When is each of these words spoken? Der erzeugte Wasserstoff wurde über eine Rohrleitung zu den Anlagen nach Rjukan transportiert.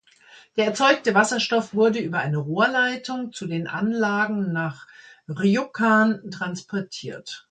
Der 0.55 0.65
erzeugte 0.65 1.13
Wasserstoff 1.13 1.75
wurde 1.75 1.99
über 1.99 2.17
eine 2.17 2.37
Rohrleitung 2.39 3.31
zu 3.33 3.45
den 3.45 3.67
Anlagen 3.67 4.51
nach 4.51 4.87
Rjukan 5.29 6.31
transportiert. 6.31 7.47